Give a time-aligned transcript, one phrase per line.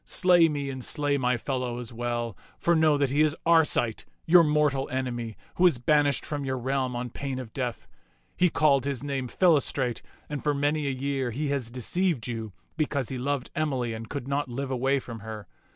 [0.03, 4.43] Slay me and slay my fellow as well; for know that he is Arcite, your
[4.43, 7.87] mortal enemy, who is banished from your realm on pain of death.
[8.35, 12.51] He called his name Philostrate, and for many a year he has deceived you.
[12.77, 15.45] because he loved Emily and could not live away from her.